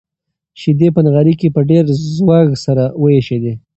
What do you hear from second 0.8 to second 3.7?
په نغري کې په ډېر زوږ سره وایشېدې.